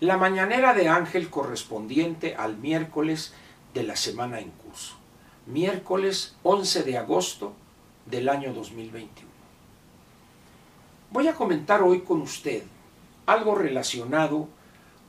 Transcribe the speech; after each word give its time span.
la 0.00 0.16
mañanera 0.16 0.74
de 0.74 0.88
Ángel 0.88 1.30
correspondiente 1.30 2.34
al 2.34 2.56
miércoles 2.56 3.32
de 3.74 3.84
la 3.84 3.96
semana 3.96 4.40
en 4.40 4.50
curso, 4.50 4.96
miércoles 5.46 6.36
11 6.42 6.82
de 6.82 6.98
agosto 6.98 7.52
del 8.06 8.28
año 8.28 8.52
2021. 8.52 9.30
Voy 11.10 11.28
a 11.28 11.34
comentar 11.34 11.82
hoy 11.82 12.00
con 12.00 12.22
usted 12.22 12.64
algo 13.26 13.54
relacionado 13.54 14.48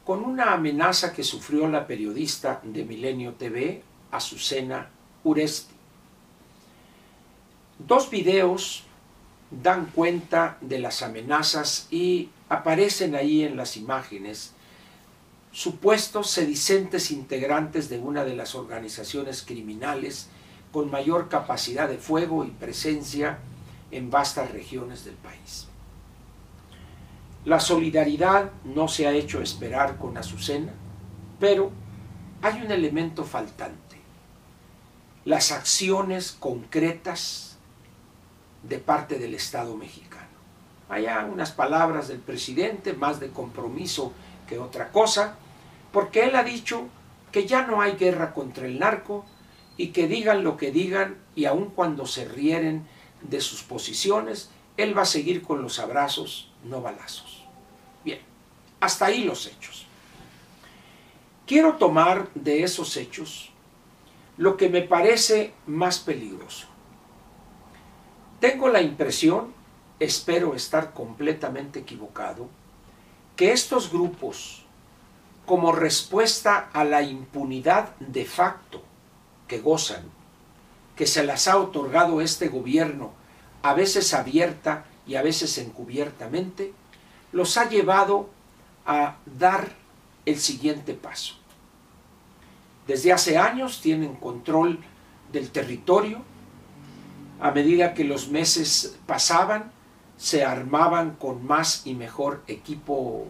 con 0.06 0.24
una 0.24 0.54
amenaza 0.54 1.14
que 1.14 1.24
sufrió 1.24 1.68
la 1.68 1.88
periodista 1.88 2.62
de 2.64 2.86
Milenio 2.86 3.34
TV, 3.34 3.82
Azucena 4.12 4.90
Uresti. 5.24 5.74
Dos 7.80 8.10
videos 8.12 8.84
dan 9.50 9.88
cuenta 9.88 10.58
de 10.62 10.80
las 10.80 11.02
amenazas 11.02 11.88
y 11.90 12.30
aparecen 12.50 13.16
ahí 13.16 13.44
en 13.44 13.58
las 13.58 13.78
imágenes 13.78 14.55
supuestos 15.56 16.32
sedicentes 16.32 17.12
integrantes 17.12 17.88
de 17.88 17.98
una 17.98 18.26
de 18.26 18.36
las 18.36 18.56
organizaciones 18.56 19.42
criminales 19.42 20.28
con 20.74 20.92
mayor 20.92 21.30
capacidad 21.30 21.88
de 21.88 21.98
fuego 21.98 22.44
y 22.44 22.50
presencia 22.50 23.40
en 23.90 24.12
vastas 24.12 24.52
regiones 24.52 25.06
del 25.06 25.16
país. 25.16 25.68
La 27.46 27.62
solidaridad 27.62 28.52
no 28.66 28.90
se 28.90 29.08
ha 29.08 29.14
hecho 29.14 29.42
esperar 29.42 29.98
con 29.98 30.18
Azucena, 30.18 30.74
pero 31.40 31.72
hay 32.42 32.62
un 32.62 32.70
elemento 32.70 33.24
faltante. 33.24 33.96
Las 35.24 35.54
acciones 35.54 36.36
concretas 36.38 37.56
de 38.62 38.80
parte 38.80 39.18
del 39.20 39.34
Estado 39.34 39.78
mexicano. 39.78 40.26
Hay 40.90 41.06
unas 41.32 41.54
palabras 41.54 42.10
del 42.10 42.20
presidente, 42.20 42.92
más 42.92 43.22
de 43.22 43.30
compromiso 43.30 44.12
que 44.50 44.60
otra 44.60 44.92
cosa, 44.92 45.38
porque 45.96 46.26
él 46.26 46.36
ha 46.36 46.44
dicho 46.44 46.90
que 47.32 47.48
ya 47.48 47.66
no 47.66 47.80
hay 47.80 47.94
guerra 47.94 48.34
contra 48.34 48.66
el 48.66 48.80
narco 48.80 49.26
y 49.78 49.94
que 49.94 50.10
digan 50.10 50.44
lo 50.44 50.58
que 50.58 50.70
digan 50.70 51.16
y 51.36 51.46
aun 51.46 51.70
cuando 51.70 52.06
se 52.06 52.26
rieren 52.26 52.86
de 53.22 53.40
sus 53.40 53.64
posiciones, 53.64 54.50
él 54.76 54.98
va 54.98 55.04
a 55.04 55.06
seguir 55.06 55.42
con 55.42 55.62
los 55.62 55.80
abrazos, 55.80 56.52
no 56.66 56.82
balazos. 56.82 57.46
Hasta 58.82 59.06
ahí 59.06 59.24
los 59.24 59.48
hechos. 59.48 59.88
Quiero 61.48 61.76
tomar 61.76 62.28
de 62.36 62.64
esos 62.64 62.98
hechos 62.98 63.52
lo 64.36 64.58
que 64.58 64.68
me 64.68 64.82
parece 64.82 65.54
más 65.66 66.00
peligroso. 66.00 66.68
Tengo 68.42 68.68
la 68.68 68.82
impresión, 68.82 69.54
espero 70.02 70.56
estar 70.56 70.94
completamente 70.94 71.80
equivocado, 71.80 72.50
que 73.38 73.54
estos 73.54 73.90
grupos, 73.90 74.65
como 75.46 75.72
respuesta 75.72 76.70
a 76.74 76.84
la 76.84 77.02
impunidad 77.02 77.96
de 77.98 78.26
facto 78.26 78.82
que 79.48 79.60
gozan, 79.60 80.04
que 80.96 81.08
se 81.08 81.24
las 81.24 81.48
ha 81.48 81.58
otorgado 81.58 82.22
este 82.22 82.48
gobierno, 82.48 83.14
a 83.62 83.74
veces 83.74 84.14
abierta 84.14 84.86
y 85.06 85.16
a 85.16 85.22
veces 85.22 85.58
encubiertamente, 85.58 86.74
los 87.32 87.58
ha 87.58 87.70
llevado 87.70 88.30
a 88.86 89.18
dar 89.26 89.74
el 90.26 90.40
siguiente 90.40 90.94
paso. 90.94 91.36
Desde 92.88 93.12
hace 93.12 93.38
años 93.38 93.82
tienen 93.82 94.16
control 94.16 94.80
del 95.32 95.50
territorio. 95.50 96.22
A 97.40 97.52
medida 97.52 97.94
que 97.94 98.04
los 98.04 98.30
meses 98.30 98.98
pasaban, 99.06 99.72
se 100.18 100.46
armaban 100.46 101.16
con 101.16 101.46
más 101.46 101.86
y 101.86 101.94
mejor 101.94 102.44
equipo 102.48 103.28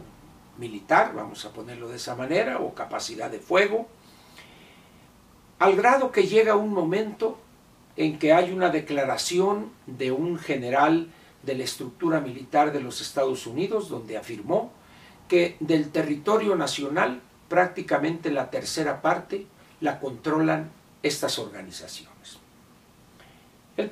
militar, 0.58 1.14
vamos 1.16 1.46
a 1.46 1.52
ponerlo 1.52 1.88
de 1.88 1.98
esa 1.98 2.16
manera, 2.16 2.60
o 2.60 2.74
capacidad 2.74 3.30
de 3.30 3.40
fuego, 3.40 3.88
al 5.60 5.76
grado 5.76 6.12
que 6.12 6.28
llega 6.28 6.56
un 6.56 6.74
momento 6.74 7.38
en 7.98 8.20
que 8.20 8.34
hay 8.34 8.52
una 8.52 8.70
declaración 8.70 9.72
de 9.86 10.12
un 10.12 10.38
general 10.38 11.10
de 11.44 11.56
la 11.56 11.64
estructura 11.64 12.20
militar 12.20 12.74
de 12.74 12.82
los 12.82 13.02
Estados 13.02 13.48
Unidos, 13.48 13.90
donde 13.90 14.18
afirmó 14.18 14.72
que 15.28 15.56
del 15.60 15.92
territorio 15.92 16.56
nacional 16.56 17.22
prácticamente 17.48 18.32
la 18.32 18.50
tercera 18.50 19.02
parte 19.02 19.46
la 19.80 20.00
controlan 20.00 20.72
estas 21.04 21.40
organizaciones. 21.40 22.40
El 23.78 23.92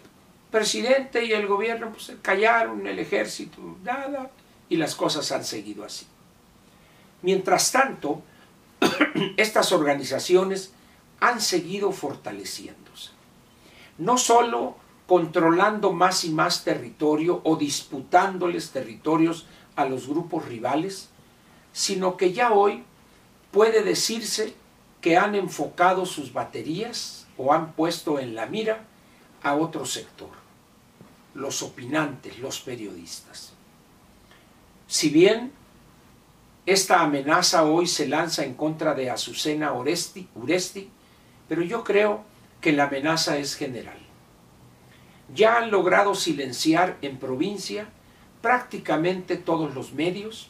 presidente 0.51 1.25
y 1.25 1.31
el 1.31 1.47
gobierno 1.47 1.91
pues, 1.91 2.13
callaron, 2.21 2.85
el 2.87 2.99
ejército, 2.99 3.59
nada, 3.83 4.31
y 4.69 4.77
las 4.77 4.95
cosas 4.95 5.31
han 5.31 5.43
seguido 5.43 5.83
así. 5.83 6.07
Mientras 7.23 7.71
tanto, 7.71 8.21
estas 9.37 9.71
organizaciones 9.71 10.73
han 11.19 11.41
seguido 11.41 11.91
fortaleciéndose. 11.91 13.11
No 13.97 14.17
solo 14.17 14.75
controlando 15.07 15.91
más 15.91 16.25
y 16.25 16.29
más 16.29 16.63
territorio 16.63 17.41
o 17.43 17.55
disputándoles 17.55 18.71
territorios 18.71 19.45
a 19.75 19.85
los 19.85 20.07
grupos 20.07 20.45
rivales, 20.45 21.09
sino 21.71 22.17
que 22.17 22.33
ya 22.33 22.51
hoy 22.51 22.83
puede 23.51 23.83
decirse 23.83 24.53
que 24.99 25.17
han 25.17 25.35
enfocado 25.35 26.05
sus 26.05 26.33
baterías 26.33 27.25
o 27.37 27.53
han 27.53 27.73
puesto 27.73 28.19
en 28.19 28.35
la 28.35 28.45
mira 28.45 28.85
a 29.41 29.55
otro 29.55 29.85
sector, 29.85 30.29
los 31.33 31.61
opinantes, 31.63 32.39
los 32.39 32.59
periodistas. 32.59 33.53
Si 34.87 35.09
bien 35.09 35.51
esta 36.65 37.01
amenaza 37.01 37.65
hoy 37.65 37.87
se 37.87 38.07
lanza 38.07 38.45
en 38.45 38.53
contra 38.53 38.93
de 38.93 39.09
Azucena 39.09 39.73
Oresti, 39.73 40.29
Uresti, 40.35 40.89
pero 41.49 41.61
yo 41.61 41.83
creo 41.83 42.23
que 42.61 42.71
la 42.71 42.85
amenaza 42.85 43.37
es 43.37 43.55
general. 43.55 43.97
Ya 45.33 45.57
han 45.57 45.71
logrado 45.71 46.15
silenciar 46.15 46.97
en 47.01 47.17
provincia 47.17 47.87
prácticamente 48.41 49.35
todos 49.35 49.73
los 49.73 49.93
medios, 49.93 50.49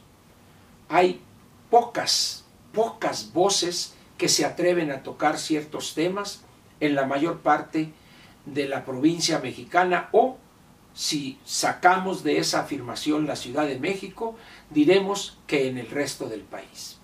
hay 0.90 1.22
pocas, 1.69 2.46
pocas 2.73 3.34
voces 3.34 3.96
que 4.18 4.29
se 4.29 4.46
atreven 4.46 4.91
a 4.91 5.03
tocar 5.03 5.40
ciertos 5.40 5.96
temas 5.96 6.44
en 6.79 6.96
la 6.96 7.06
mayor 7.06 7.40
parte 7.40 7.91
de 8.46 8.68
la 8.68 8.85
provincia 8.85 9.40
mexicana 9.40 10.09
o 10.12 10.38
si 10.93 11.39
sacamos 11.43 12.23
de 12.23 12.37
esa 12.37 12.61
afirmación 12.61 13.25
la 13.25 13.35
Ciudad 13.35 13.65
de 13.65 13.79
México, 13.79 14.35
diremos 14.69 15.37
que 15.47 15.67
en 15.67 15.77
el 15.77 15.89
resto 15.89 16.27
del 16.27 16.41
país. 16.41 16.99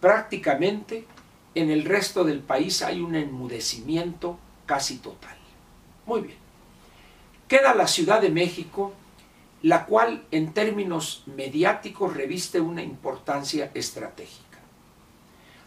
Prácticamente 0.00 1.06
en 1.54 1.70
el 1.70 1.84
resto 1.84 2.24
del 2.24 2.40
país 2.40 2.82
hay 2.82 3.00
un 3.00 3.14
enmudecimiento 3.14 4.38
casi 4.66 4.98
total. 4.98 5.36
Muy 6.06 6.20
bien. 6.20 6.38
Queda 7.48 7.74
la 7.74 7.86
Ciudad 7.86 8.20
de 8.20 8.30
México 8.30 8.92
la 9.62 9.86
cual 9.86 10.24
en 10.30 10.52
términos 10.52 11.24
mediáticos 11.26 12.14
reviste 12.14 12.60
una 12.60 12.82
importancia 12.82 13.70
estratégica. 13.74 14.58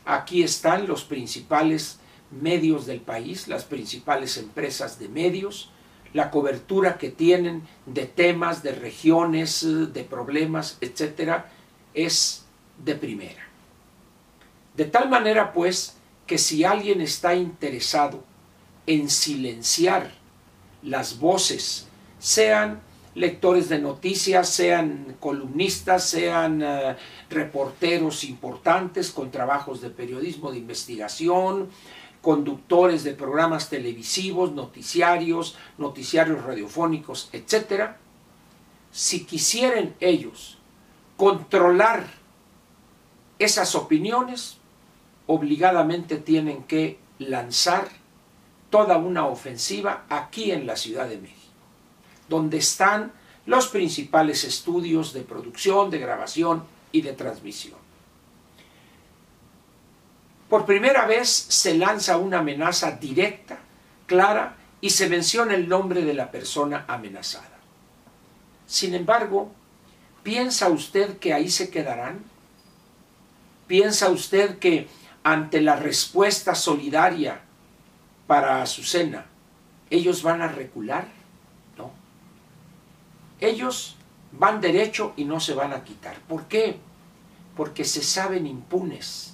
Aquí 0.06 0.44
están 0.44 0.88
los 0.88 1.04
principales 1.04 2.00
medios 2.32 2.86
del 2.86 3.02
país, 3.02 3.48
las 3.48 3.66
principales 3.66 4.38
empresas 4.38 4.98
de 4.98 5.10
medios, 5.10 5.72
la 6.14 6.30
cobertura 6.30 6.98
que 6.98 7.10
tienen 7.10 7.64
de 7.86 8.06
temas, 8.06 8.64
de 8.64 8.74
regiones, 8.74 9.66
de 9.94 10.04
problemas, 10.04 10.78
etcétera, 10.82 11.52
es 11.94 12.46
de 12.84 12.96
primera. 12.96 13.48
De 14.76 14.86
tal 14.86 15.10
manera, 15.10 15.54
pues, 15.54 15.98
que 16.26 16.38
si 16.38 16.64
alguien 16.64 17.02
está 17.02 17.36
interesado 17.36 18.24
en 18.88 19.10
silenciar 19.10 20.12
las 20.82 21.20
voces, 21.20 21.88
sean 22.20 22.82
lectores 23.16 23.68
de 23.68 23.80
noticias, 23.80 24.50
sean 24.50 25.18
columnistas, 25.20 26.06
sean 26.10 26.62
eh, 26.62 26.96
reporteros 27.30 28.24
importantes 28.24 29.12
con 29.12 29.32
trabajos 29.32 29.82
de 29.82 29.90
periodismo 29.90 30.52
de 30.52 30.60
investigación, 30.60 31.70
conductores 32.22 33.04
de 33.04 33.14
programas 33.14 33.70
televisivos, 33.70 34.52
noticiarios, 34.52 35.58
noticiarios 35.78 36.44
radiofónicos, 36.44 37.30
etc. 37.34 37.92
Si 38.92 39.26
quisieran 39.26 39.96
ellos 40.00 40.58
controlar 41.18 42.08
esas 43.40 43.76
opiniones, 43.76 44.58
obligadamente 45.26 46.18
tienen 46.18 46.64
que 46.64 47.00
lanzar 47.20 47.90
toda 48.70 48.98
una 48.98 49.26
ofensiva 49.26 50.06
aquí 50.10 50.52
en 50.52 50.68
la 50.68 50.76
Ciudad 50.76 51.08
de 51.08 51.18
México 51.18 51.42
donde 52.32 52.58
están 52.58 53.12
los 53.46 53.68
principales 53.68 54.44
estudios 54.46 55.14
de 55.14 55.22
producción, 55.22 55.92
de 55.92 56.00
grabación 56.00 56.64
y 56.92 57.02
de 57.02 57.14
transmisión. 57.14 57.81
Por 60.52 60.66
primera 60.66 61.06
vez 61.06 61.30
se 61.30 61.76
lanza 61.76 62.18
una 62.18 62.40
amenaza 62.40 62.92
directa, 62.92 63.58
clara, 64.06 64.58
y 64.82 64.90
se 64.90 65.08
menciona 65.08 65.56
el 65.56 65.70
nombre 65.70 66.04
de 66.04 66.14
la 66.14 66.30
persona 66.30 66.84
amenazada. 66.90 67.58
Sin 68.68 68.94
embargo, 68.94 69.54
¿piensa 70.24 70.68
usted 70.68 71.20
que 71.20 71.34
ahí 71.34 71.50
se 71.50 71.70
quedarán? 71.70 72.26
¿Piensa 73.66 74.10
usted 74.10 74.60
que 74.60 74.90
ante 75.24 75.62
la 75.62 75.78
respuesta 75.78 76.54
solidaria 76.54 77.40
para 78.28 78.62
Azucena, 78.62 79.28
ellos 79.90 80.22
van 80.22 80.42
a 80.42 80.50
recular? 80.50 81.08
No. 81.78 81.92
Ellos 83.40 83.96
van 84.34 84.60
derecho 84.60 85.14
y 85.16 85.24
no 85.24 85.40
se 85.40 85.54
van 85.54 85.72
a 85.72 85.86
quitar. 85.86 86.20
¿Por 86.28 86.48
qué? 86.48 86.78
Porque 87.56 87.86
se 87.86 88.04
saben 88.04 88.46
impunes, 88.46 89.31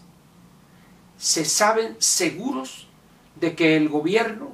se 1.17 1.45
saben 1.45 1.95
seguros 1.99 2.87
de 3.35 3.55
que 3.55 3.75
el 3.75 3.89
gobierno 3.89 4.51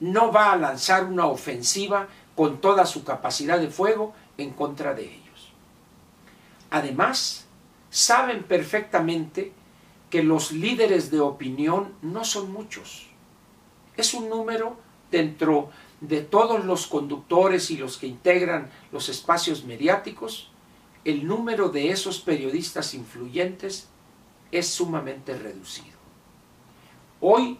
no 0.00 0.32
va 0.32 0.52
a 0.52 0.56
lanzar 0.56 1.04
una 1.04 1.26
ofensiva 1.26 2.08
con 2.34 2.60
toda 2.60 2.86
su 2.86 3.04
capacidad 3.04 3.58
de 3.58 3.70
fuego 3.70 4.14
en 4.36 4.50
contra 4.50 4.94
de 4.94 5.04
ellos. 5.04 5.52
Además, 6.70 7.46
saben 7.90 8.42
perfectamente 8.42 9.52
que 10.10 10.22
los 10.22 10.52
líderes 10.52 11.10
de 11.10 11.20
opinión 11.20 11.94
no 12.02 12.24
son 12.24 12.52
muchos. 12.52 13.06
Es 13.96 14.14
un 14.14 14.28
número 14.28 14.76
dentro 15.10 15.70
de 16.00 16.20
todos 16.20 16.64
los 16.64 16.86
conductores 16.86 17.70
y 17.70 17.78
los 17.78 17.96
que 17.96 18.06
integran 18.06 18.70
los 18.92 19.08
espacios 19.08 19.64
mediáticos, 19.64 20.50
el 21.04 21.26
número 21.26 21.68
de 21.68 21.90
esos 21.90 22.20
periodistas 22.20 22.92
influyentes 22.94 23.88
es 24.52 24.68
sumamente 24.68 25.36
reducido. 25.38 25.95
Hoy 27.20 27.58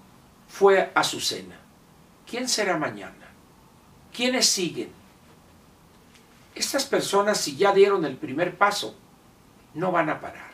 fue 0.48 0.90
Azucena. 0.94 1.56
¿Quién 2.28 2.48
será 2.48 2.76
mañana? 2.76 3.28
¿Quiénes 4.12 4.46
siguen? 4.46 4.90
Estas 6.54 6.84
personas, 6.84 7.38
si 7.38 7.56
ya 7.56 7.72
dieron 7.72 8.04
el 8.04 8.16
primer 8.16 8.56
paso, 8.56 8.96
no 9.74 9.92
van 9.92 10.08
a 10.10 10.20
parar. 10.20 10.50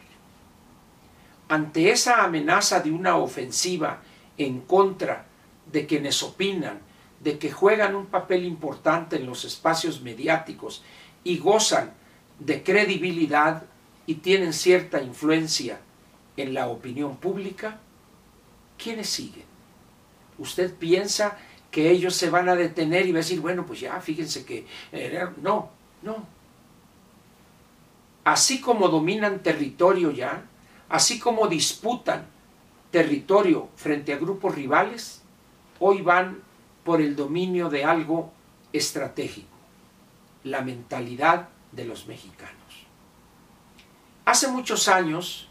Ante 1.48 1.90
esa 1.90 2.24
amenaza 2.24 2.80
de 2.80 2.90
una 2.90 3.16
ofensiva 3.16 4.00
en 4.38 4.60
contra 4.60 5.26
de 5.70 5.86
quienes 5.86 6.22
opinan, 6.22 6.80
de 7.20 7.38
que 7.38 7.52
juegan 7.52 7.94
un 7.94 8.06
papel 8.06 8.44
importante 8.44 9.16
en 9.16 9.26
los 9.26 9.44
espacios 9.44 10.00
mediáticos 10.00 10.82
y 11.24 11.38
gozan 11.38 11.92
de 12.38 12.62
credibilidad 12.62 13.64
y 14.06 14.16
tienen 14.16 14.52
cierta 14.52 15.02
influencia 15.02 15.80
en 16.36 16.54
la 16.54 16.68
opinión 16.68 17.16
pública, 17.16 17.78
¿quiénes 18.82 19.08
siguen? 19.08 19.44
¿Usted 20.38 20.74
piensa 20.74 21.38
que 21.70 21.90
ellos 21.90 22.14
se 22.14 22.30
van 22.30 22.48
a 22.48 22.54
detener 22.54 23.06
y 23.06 23.12
va 23.12 23.18
a 23.18 23.22
decir, 23.22 23.40
bueno, 23.40 23.64
pues 23.64 23.80
ya, 23.80 24.00
fíjense 24.00 24.44
que... 24.44 24.66
Eh, 24.92 25.26
no, 25.40 25.70
no. 26.02 26.26
Así 28.24 28.60
como 28.60 28.88
dominan 28.88 29.42
territorio 29.42 30.10
ya, 30.10 30.44
así 30.88 31.18
como 31.18 31.48
disputan 31.48 32.26
territorio 32.90 33.68
frente 33.74 34.12
a 34.12 34.18
grupos 34.18 34.54
rivales, 34.54 35.22
hoy 35.80 36.02
van 36.02 36.42
por 36.84 37.00
el 37.00 37.16
dominio 37.16 37.70
de 37.70 37.84
algo 37.84 38.32
estratégico, 38.72 39.56
la 40.44 40.60
mentalidad 40.60 41.48
de 41.72 41.84
los 41.84 42.06
mexicanos. 42.06 42.52
Hace 44.24 44.48
muchos 44.48 44.88
años, 44.88 45.48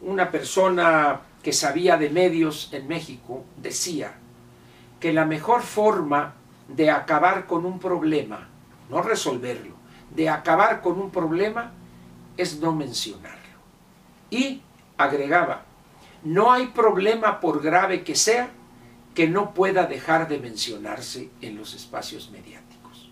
una 0.00 0.30
persona 0.30 1.20
que 1.42 1.52
sabía 1.52 1.96
de 1.96 2.10
medios 2.10 2.70
en 2.72 2.88
México 2.88 3.44
decía 3.56 4.14
que 5.00 5.12
la 5.12 5.24
mejor 5.24 5.62
forma 5.62 6.34
de 6.68 6.90
acabar 6.90 7.46
con 7.46 7.64
un 7.64 7.78
problema, 7.78 8.48
no 8.90 9.02
resolverlo, 9.02 9.74
de 10.14 10.28
acabar 10.28 10.82
con 10.82 11.00
un 11.00 11.10
problema 11.10 11.72
es 12.36 12.58
no 12.60 12.72
mencionarlo. 12.72 13.38
Y 14.30 14.62
agregaba, 14.96 15.64
no 16.24 16.52
hay 16.52 16.66
problema 16.68 17.40
por 17.40 17.62
grave 17.62 18.02
que 18.04 18.16
sea 18.16 18.50
que 19.14 19.28
no 19.28 19.54
pueda 19.54 19.86
dejar 19.86 20.28
de 20.28 20.38
mencionarse 20.38 21.30
en 21.40 21.56
los 21.56 21.74
espacios 21.74 22.30
mediáticos. 22.30 23.10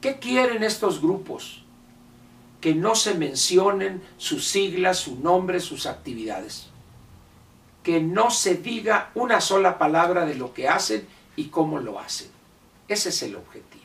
¿Qué 0.00 0.18
quieren 0.18 0.62
estos 0.62 1.00
grupos? 1.00 1.64
Que 2.60 2.74
no 2.74 2.94
se 2.94 3.14
mencionen 3.14 4.02
sus 4.16 4.46
siglas, 4.46 4.98
su 4.98 5.18
nombre, 5.18 5.60
sus 5.60 5.86
actividades. 5.86 6.71
Que 7.82 8.00
no 8.00 8.30
se 8.30 8.54
diga 8.56 9.10
una 9.14 9.40
sola 9.40 9.78
palabra 9.78 10.24
de 10.24 10.34
lo 10.34 10.54
que 10.54 10.68
hacen 10.68 11.06
y 11.36 11.46
cómo 11.46 11.78
lo 11.78 11.98
hacen. 11.98 12.30
Ese 12.88 13.08
es 13.08 13.22
el 13.22 13.36
objetivo. 13.36 13.84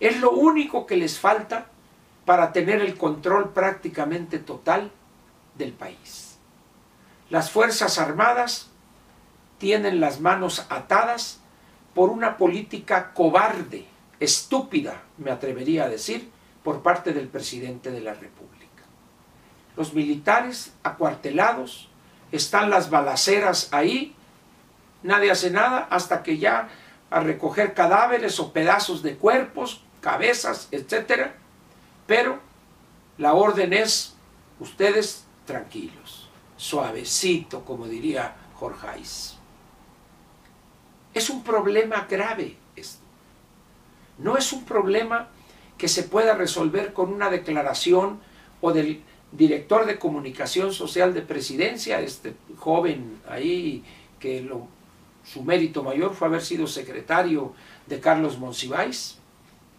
Es 0.00 0.20
lo 0.20 0.32
único 0.32 0.86
que 0.86 0.96
les 0.96 1.18
falta 1.18 1.66
para 2.24 2.52
tener 2.52 2.80
el 2.80 2.98
control 2.98 3.52
prácticamente 3.52 4.38
total 4.38 4.90
del 5.54 5.72
país. 5.72 6.38
Las 7.30 7.50
Fuerzas 7.50 7.98
Armadas 7.98 8.68
tienen 9.58 10.00
las 10.00 10.20
manos 10.20 10.66
atadas 10.68 11.40
por 11.94 12.10
una 12.10 12.36
política 12.36 13.12
cobarde, 13.14 13.86
estúpida, 14.20 15.02
me 15.16 15.30
atrevería 15.30 15.84
a 15.84 15.88
decir, 15.88 16.30
por 16.62 16.82
parte 16.82 17.12
del 17.12 17.28
presidente 17.28 17.90
de 17.90 18.00
la 18.00 18.12
República. 18.12 18.82
Los 19.76 19.94
militares 19.94 20.74
acuartelados, 20.82 21.88
están 22.36 22.70
las 22.70 22.90
balaceras 22.90 23.68
ahí, 23.72 24.14
nadie 25.02 25.30
hace 25.30 25.50
nada 25.50 25.86
hasta 25.90 26.22
que 26.22 26.38
ya 26.38 26.68
a 27.10 27.20
recoger 27.20 27.74
cadáveres 27.74 28.40
o 28.40 28.52
pedazos 28.52 29.02
de 29.02 29.16
cuerpos, 29.16 29.82
cabezas, 30.00 30.68
etcétera, 30.70 31.34
pero 32.06 32.40
la 33.18 33.34
orden 33.34 33.72
es 33.72 34.14
ustedes 34.60 35.24
tranquilos, 35.46 36.28
suavecito, 36.56 37.64
como 37.64 37.86
diría 37.86 38.34
Jorgeis. 38.54 39.36
Es 41.14 41.30
un 41.30 41.42
problema 41.42 42.06
grave 42.08 42.56
esto. 42.74 43.02
No 44.18 44.36
es 44.36 44.52
un 44.52 44.64
problema 44.64 45.28
que 45.78 45.88
se 45.88 46.02
pueda 46.02 46.34
resolver 46.34 46.92
con 46.92 47.12
una 47.12 47.30
declaración 47.30 48.20
o 48.60 48.72
del 48.72 49.02
director 49.36 49.86
de 49.86 49.98
comunicación 49.98 50.72
social 50.72 51.12
de 51.14 51.22
presidencia, 51.22 52.00
este 52.00 52.34
joven 52.56 53.20
ahí 53.28 53.84
que 54.18 54.48
su 55.24 55.42
mérito 55.42 55.82
mayor 55.82 56.14
fue 56.14 56.28
haber 56.28 56.42
sido 56.42 56.66
secretario 56.66 57.52
de 57.86 58.00
Carlos 58.00 58.38
Monsiváis 58.38 59.18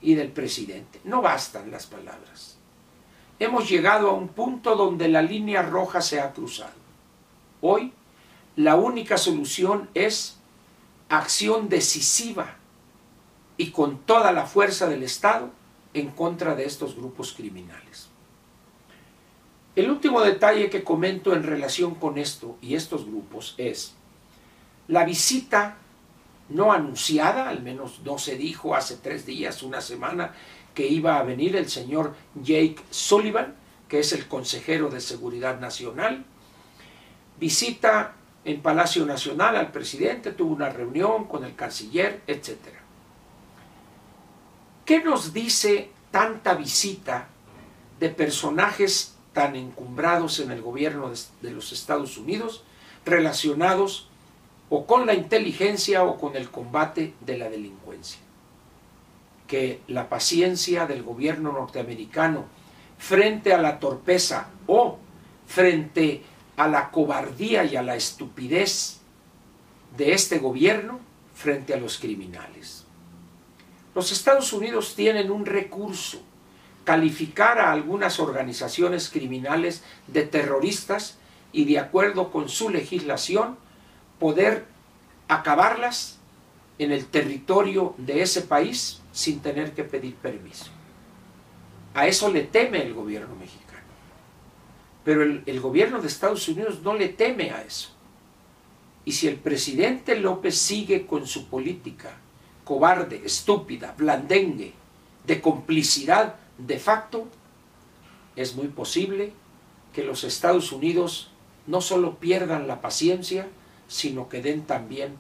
y 0.02 0.16
del 0.16 0.32
presidente. 0.32 1.00
No 1.04 1.22
bastan 1.22 1.72
las 1.72 1.88
palabras. 1.88 2.58
Hemos 3.40 3.70
llegado 3.70 4.10
a 4.10 4.14
un 4.14 4.30
punto 4.30 4.76
donde 4.76 5.08
la 5.08 5.22
línea 5.22 5.62
roja 5.62 6.02
se 6.02 6.20
ha 6.20 6.34
cruzado. 6.34 6.74
Hoy 7.62 7.94
la 8.56 8.76
única 8.76 9.18
solución 9.18 9.90
es 9.94 10.38
acción 11.10 11.70
decisiva 11.70 12.56
y 13.58 13.72
con 13.72 14.00
toda 14.00 14.32
la 14.32 14.46
fuerza 14.46 14.88
del 14.88 15.04
Estado 15.04 15.52
en 15.94 16.10
contra 16.10 16.56
de 16.56 16.66
estos 16.66 16.96
grupos 16.96 17.34
criminales. 17.34 18.10
El 19.78 19.92
último 19.92 20.22
detalle 20.22 20.72
que 20.72 20.84
comento 20.84 21.36
en 21.36 21.44
relación 21.44 21.94
con 21.94 22.18
esto 22.18 22.58
y 22.64 22.74
estos 22.74 23.06
grupos 23.06 23.54
es 23.60 23.94
la 24.88 25.06
visita 25.06 25.78
no 26.50 26.72
anunciada, 26.72 27.48
al 27.48 27.62
menos 27.62 28.00
no 28.04 28.18
se 28.18 28.38
dijo 28.38 28.74
hace 28.74 28.98
tres 28.98 29.28
días, 29.28 29.62
una 29.62 29.82
semana, 29.82 30.34
que 30.74 30.88
iba 30.88 31.20
a 31.20 31.24
venir 31.24 31.56
el 31.56 31.70
señor 31.70 32.16
Jake 32.34 32.78
Sullivan, 32.90 33.54
que 33.88 34.00
es 34.00 34.14
el 34.14 34.28
consejero 34.28 34.90
de 34.90 35.00
Seguridad 35.00 35.60
Nacional. 35.60 36.26
Visita 37.40 38.16
en 38.46 38.64
Palacio 38.64 39.06
Nacional 39.06 39.58
al 39.58 39.72
presidente, 39.72 40.32
tuvo 40.32 40.56
una 40.56 40.70
reunión 40.70 41.26
con 41.26 41.44
el 41.44 41.56
canciller, 41.56 42.24
etc. 42.26 42.58
¿Qué 44.86 45.04
nos 45.04 45.34
dice 45.34 45.92
tanta 46.10 46.56
visita 46.56 47.28
de 48.00 48.10
personajes 48.10 49.17
tan 49.38 49.56
encumbrados 49.56 50.40
en 50.40 50.50
el 50.50 50.64
gobierno 50.64 51.12
de 51.44 51.52
los 51.52 51.72
Estados 51.72 52.18
Unidos 52.18 52.64
relacionados 53.06 54.10
o 54.68 54.88
con 54.88 55.06
la 55.06 55.14
inteligencia 55.14 56.04
o 56.04 56.18
con 56.18 56.36
el 56.36 56.50
combate 56.50 57.14
de 57.22 57.38
la 57.38 57.48
delincuencia. 57.48 58.20
Que 59.46 59.80
la 59.88 60.10
paciencia 60.10 60.88
del 60.88 61.04
gobierno 61.04 61.52
norteamericano 61.52 62.46
frente 62.98 63.54
a 63.54 63.62
la 63.62 63.80
torpeza 63.80 64.50
o 64.66 64.98
frente 65.46 66.24
a 66.56 66.68
la 66.68 66.90
cobardía 66.90 67.64
y 67.64 67.76
a 67.76 67.84
la 67.84 67.96
estupidez 67.96 69.02
de 69.98 70.14
este 70.14 70.40
gobierno 70.40 71.00
frente 71.36 71.76
a 71.76 71.78
los 71.78 72.00
criminales. 72.00 72.86
Los 73.94 74.12
Estados 74.12 74.52
Unidos 74.52 74.96
tienen 74.96 75.30
un 75.30 75.46
recurso, 75.46 76.24
calificar 76.88 77.60
a 77.60 77.74
algunas 77.74 78.18
organizaciones 78.18 79.10
criminales 79.10 79.84
de 80.08 80.24
terroristas 80.24 81.18
y 81.52 81.66
de 81.66 81.80
acuerdo 81.80 82.32
con 82.32 82.48
su 82.48 82.70
legislación 82.70 83.58
poder 84.20 84.68
acabarlas 85.28 86.18
en 86.80 86.94
el 86.94 87.06
territorio 87.08 87.94
de 87.98 88.22
ese 88.22 88.42
país 88.42 89.02
sin 89.12 89.42
tener 89.42 89.74
que 89.74 89.84
pedir 89.84 90.16
permiso. 90.16 90.68
A 91.94 92.08
eso 92.08 92.32
le 92.32 92.44
teme 92.44 92.82
el 92.84 92.94
gobierno 92.94 93.36
mexicano. 93.36 93.84
Pero 95.04 95.24
el, 95.24 95.60
gobierno 95.60 96.00
de 96.00 96.08
Estados 96.08 96.48
Unidos 96.48 96.80
no 96.84 96.94
le 96.94 97.10
teme 97.10 97.52
a 97.52 97.64
eso. 97.64 97.90
Y 99.04 99.12
si 99.12 99.28
el 99.28 99.36
presidente 99.36 100.16
López 100.16 100.58
sigue 100.58 101.06
con 101.06 101.28
su 101.28 101.50
política 101.50 102.16
cobarde, 102.64 103.24
estúpida, 103.26 103.94
blandengue, 103.98 104.72
de 105.26 105.42
complicidad 105.42 106.47
de 106.58 106.80
facto, 106.80 107.28
es 108.36 108.56
muy 108.56 108.68
posible 108.68 109.34
que 109.94 110.04
los 110.04 110.24
Estados 110.24 110.72
Unidos 110.72 111.30
no 111.66 111.82
solo 111.82 112.16
pierdan 112.16 112.68
la 112.68 112.82
paciencia, 112.82 113.48
sino 113.88 114.30
que 114.30 114.42
den 114.42 114.64
también 114.64 115.16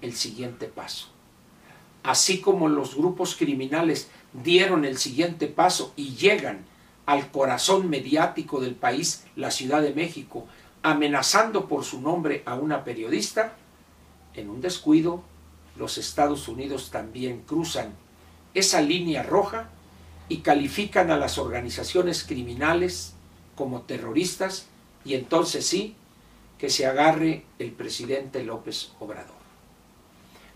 el 0.00 0.14
siguiente 0.14 0.66
paso. 0.66 1.08
Así 2.02 2.40
como 2.40 2.68
los 2.68 2.96
grupos 2.96 3.36
criminales 3.36 4.10
dieron 4.32 4.84
el 4.84 4.98
siguiente 4.98 5.46
paso 5.46 5.92
y 5.96 6.14
llegan 6.14 6.64
al 7.06 7.30
corazón 7.30 7.90
mediático 7.90 8.60
del 8.60 8.74
país, 8.74 9.24
la 9.36 9.50
Ciudad 9.50 9.82
de 9.82 9.94
México, 9.94 10.46
amenazando 10.82 11.66
por 11.66 11.84
su 11.84 12.00
nombre 12.00 12.42
a 12.46 12.54
una 12.54 12.84
periodista, 12.84 13.54
en 14.34 14.48
un 14.48 14.60
descuido, 14.60 15.22
los 15.76 15.98
Estados 15.98 16.48
Unidos 16.48 16.90
también 16.90 17.42
cruzan 17.46 17.92
esa 18.54 18.80
línea 18.80 19.22
roja 19.22 19.70
y 20.30 20.38
califican 20.38 21.10
a 21.10 21.18
las 21.18 21.38
organizaciones 21.38 22.22
criminales 22.22 23.14
como 23.56 23.82
terroristas 23.82 24.66
y 25.04 25.14
entonces 25.14 25.66
sí 25.66 25.96
que 26.56 26.70
se 26.70 26.86
agarre 26.86 27.44
el 27.58 27.72
presidente 27.72 28.44
López 28.44 28.92
Obrador. 29.00 29.40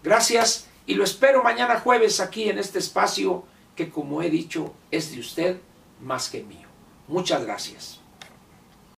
Gracias 0.04 0.68
y 0.86 0.94
lo 0.94 1.02
espero 1.02 1.42
mañana 1.42 1.80
jueves 1.80 2.20
aquí 2.20 2.48
en 2.48 2.58
este 2.58 2.78
espacio 2.78 3.44
que 3.74 3.90
como 3.90 4.22
he 4.22 4.30
dicho 4.30 4.72
es 4.92 5.10
de 5.10 5.18
usted 5.18 5.56
más 6.00 6.28
que 6.28 6.44
mío. 6.44 6.68
Muchas 7.08 7.44
gracias. 7.44 8.03